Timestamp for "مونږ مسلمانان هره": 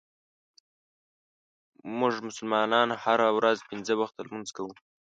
1.99-3.27